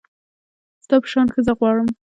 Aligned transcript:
ستا 0.83 0.95
په 1.03 1.07
شان 1.11 1.27
ښځه 1.33 1.53
غواړم 1.57 1.87